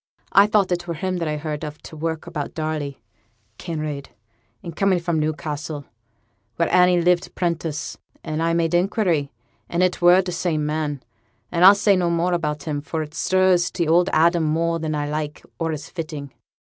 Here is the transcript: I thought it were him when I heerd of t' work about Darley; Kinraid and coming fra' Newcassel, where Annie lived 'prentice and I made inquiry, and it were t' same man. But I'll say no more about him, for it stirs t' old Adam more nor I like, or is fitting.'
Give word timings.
I 0.31 0.47
thought 0.47 0.71
it 0.71 0.87
were 0.87 0.95
him 0.95 1.17
when 1.17 1.27
I 1.27 1.37
heerd 1.37 1.63
of 1.63 1.79
t' 1.83 1.95
work 1.95 2.25
about 2.25 2.55
Darley; 2.55 3.03
Kinraid 3.59 4.07
and 4.63 4.75
coming 4.75 4.97
fra' 4.97 5.13
Newcassel, 5.13 5.85
where 6.55 6.73
Annie 6.73 6.99
lived 6.99 7.35
'prentice 7.35 7.99
and 8.23 8.41
I 8.41 8.53
made 8.53 8.73
inquiry, 8.73 9.31
and 9.69 9.83
it 9.83 10.01
were 10.01 10.23
t' 10.23 10.31
same 10.31 10.65
man. 10.65 11.03
But 11.51 11.61
I'll 11.61 11.75
say 11.75 11.95
no 11.95 12.09
more 12.09 12.33
about 12.33 12.63
him, 12.63 12.81
for 12.81 13.03
it 13.03 13.13
stirs 13.13 13.69
t' 13.69 13.87
old 13.87 14.09
Adam 14.11 14.43
more 14.45 14.79
nor 14.79 15.01
I 15.01 15.07
like, 15.07 15.43
or 15.59 15.71
is 15.71 15.87
fitting.' 15.87 16.33